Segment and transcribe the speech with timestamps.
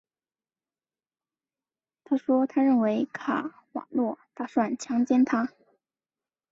[2.05, 5.53] 她说她认为卡瓦诺打算强奸她。